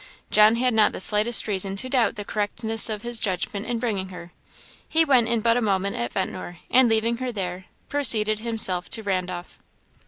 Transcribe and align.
John 0.31 0.55
had 0.55 0.73
not 0.73 0.93
the 0.93 0.99
slightest 0.99 1.47
reason 1.47 1.75
to 1.75 1.87
doubt 1.87 2.15
the 2.15 2.25
correctness 2.25 2.89
of 2.89 3.03
his 3.03 3.19
judgment 3.19 3.67
in 3.67 3.77
bringing 3.77 4.09
her. 4.09 4.31
He 4.89 5.05
went 5.05 5.29
in 5.29 5.41
but 5.41 5.57
a 5.57 5.61
moment 5.61 5.95
at 5.95 6.11
Ventnor, 6.13 6.57
and 6.71 6.89
leaving 6.89 7.17
her 7.17 7.31
there, 7.31 7.65
proceeded 7.87 8.39
himself 8.39 8.89
to 8.89 9.03
Randolph. 9.03 9.59